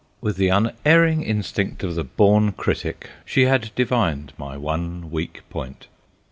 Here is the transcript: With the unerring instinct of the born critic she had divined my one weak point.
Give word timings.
With 0.19 0.37
the 0.37 0.47
unerring 0.49 1.21
instinct 1.21 1.83
of 1.83 1.93
the 1.93 2.03
born 2.03 2.53
critic 2.53 3.11
she 3.23 3.43
had 3.43 3.69
divined 3.75 4.33
my 4.35 4.57
one 4.57 5.11
weak 5.11 5.43
point. 5.51 5.85